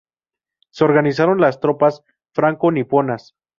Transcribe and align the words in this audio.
Se 0.71 0.83
organizaron 0.83 1.39
las 1.39 1.59
tropas 1.59 2.01
franco-niponas. 2.33 3.35